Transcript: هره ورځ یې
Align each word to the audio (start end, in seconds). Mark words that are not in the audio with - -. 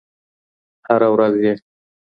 هره 0.87 1.07
ورځ 1.13 1.33
یې 1.43 1.53